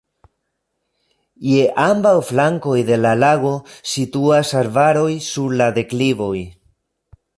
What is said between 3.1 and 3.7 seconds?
lago